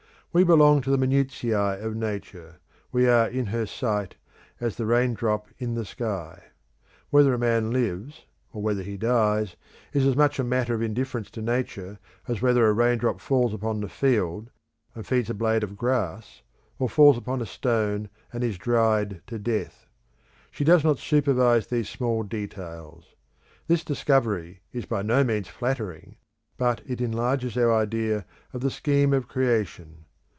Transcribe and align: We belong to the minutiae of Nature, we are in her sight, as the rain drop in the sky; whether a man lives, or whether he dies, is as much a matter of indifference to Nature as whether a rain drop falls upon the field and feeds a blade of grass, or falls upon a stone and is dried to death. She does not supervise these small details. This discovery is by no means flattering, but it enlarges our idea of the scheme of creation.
We 0.33 0.45
belong 0.45 0.79
to 0.83 0.89
the 0.89 0.97
minutiae 0.97 1.85
of 1.85 1.93
Nature, 1.97 2.61
we 2.89 3.09
are 3.09 3.27
in 3.27 3.47
her 3.47 3.65
sight, 3.65 4.15
as 4.61 4.77
the 4.77 4.85
rain 4.85 5.13
drop 5.13 5.47
in 5.57 5.73
the 5.75 5.83
sky; 5.83 6.43
whether 7.09 7.33
a 7.33 7.37
man 7.37 7.71
lives, 7.71 8.25
or 8.53 8.61
whether 8.61 8.81
he 8.81 8.95
dies, 8.95 9.57
is 9.91 10.05
as 10.07 10.15
much 10.15 10.39
a 10.39 10.45
matter 10.45 10.73
of 10.73 10.81
indifference 10.81 11.29
to 11.31 11.41
Nature 11.41 11.99
as 12.29 12.41
whether 12.41 12.65
a 12.65 12.71
rain 12.71 12.97
drop 12.97 13.19
falls 13.19 13.53
upon 13.53 13.81
the 13.81 13.89
field 13.89 14.49
and 14.95 15.05
feeds 15.05 15.29
a 15.29 15.33
blade 15.33 15.63
of 15.63 15.75
grass, 15.75 16.43
or 16.79 16.87
falls 16.87 17.17
upon 17.17 17.41
a 17.41 17.45
stone 17.45 18.07
and 18.31 18.41
is 18.41 18.57
dried 18.57 19.21
to 19.27 19.37
death. 19.37 19.85
She 20.49 20.63
does 20.63 20.81
not 20.85 20.97
supervise 20.97 21.67
these 21.67 21.89
small 21.89 22.23
details. 22.23 23.15
This 23.67 23.83
discovery 23.83 24.61
is 24.71 24.85
by 24.85 25.01
no 25.01 25.25
means 25.25 25.49
flattering, 25.49 26.15
but 26.57 26.79
it 26.87 27.01
enlarges 27.01 27.57
our 27.57 27.73
idea 27.75 28.25
of 28.53 28.61
the 28.61 28.71
scheme 28.71 29.11
of 29.11 29.27
creation. 29.27 30.05